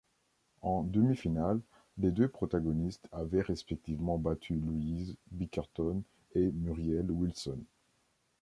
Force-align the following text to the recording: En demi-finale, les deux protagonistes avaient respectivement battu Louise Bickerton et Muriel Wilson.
En 0.63 0.81
demi-finale, 0.81 1.59
les 1.99 2.09
deux 2.09 2.27
protagonistes 2.27 3.07
avaient 3.11 3.43
respectivement 3.43 4.17
battu 4.17 4.55
Louise 4.55 5.15
Bickerton 5.29 6.01
et 6.33 6.51
Muriel 6.53 7.11
Wilson. 7.11 7.59